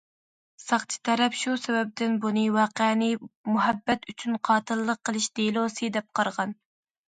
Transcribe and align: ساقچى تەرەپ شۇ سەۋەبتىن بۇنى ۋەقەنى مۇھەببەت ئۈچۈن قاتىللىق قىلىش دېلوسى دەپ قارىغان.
ساقچى 0.61 0.95
تەرەپ 1.09 1.35
شۇ 1.41 1.53
سەۋەبتىن 1.65 2.15
بۇنى 2.23 2.47
ۋەقەنى 2.57 3.11
مۇھەببەت 3.27 4.09
ئۈچۈن 4.15 4.41
قاتىللىق 4.51 5.03
قىلىش 5.11 5.31
دېلوسى 5.43 5.93
دەپ 6.01 6.11
قارىغان. 6.23 6.61